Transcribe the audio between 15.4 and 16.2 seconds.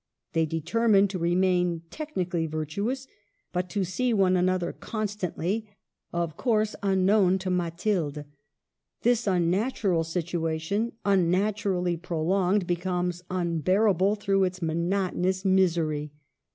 misery.